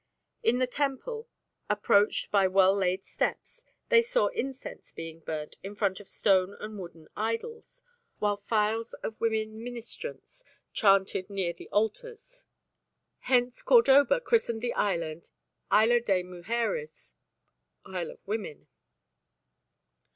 [0.41, 1.27] In the temple,
[1.69, 6.79] approached by well laid steps, they saw incense being burnt in front of stone and
[6.79, 7.83] wooden idols,
[8.17, 10.43] while files of women ministrants
[10.73, 12.45] chanted near the altars.
[13.19, 15.29] Hence Cordoba christened the island
[15.71, 17.13] "Isla de Mujeres"
[17.85, 18.69] (Isle of Women).